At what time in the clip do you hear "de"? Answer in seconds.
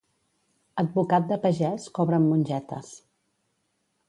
1.33-1.39